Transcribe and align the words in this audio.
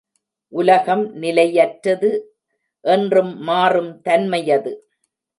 உலகம் 0.53 1.03
நிலையற்றது, 1.15 2.09
என்றும் 2.85 3.47
மாறுந் 3.47 4.01
தன்மையது. 4.01 4.71